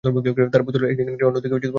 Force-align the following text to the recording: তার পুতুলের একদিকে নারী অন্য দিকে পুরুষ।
তার 0.03 0.63
পুতুলের 0.65 0.89
একদিকে 0.91 1.05
নারী 1.07 1.23
অন্য 1.23 1.37
দিকে 1.37 1.55
পুরুষ। 1.55 1.69